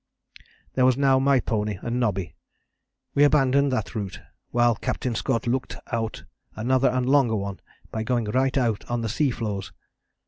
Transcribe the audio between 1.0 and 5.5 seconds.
my pony and Nobby. We abandoned that route, while Captain Scott